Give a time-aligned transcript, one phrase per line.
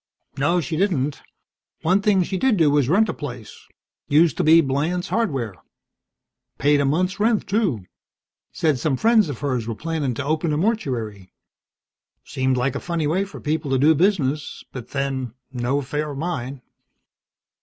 [0.35, 1.21] "No, she didn't.
[1.83, 3.67] One thing she did do was rent a place.
[4.07, 5.53] Used to be Blands Hardware.
[6.57, 7.85] Paid a month's rent, too.
[8.51, 11.31] Said some friends of hers were plannin' to open a mortuary.
[12.25, 16.17] Seemed like a funny way for people to do business, but then, no affair of
[16.17, 16.63] mine."